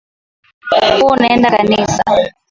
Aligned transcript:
Huwa 0.71 1.11
unaenda 1.13 1.49
kanisa. 1.51 2.03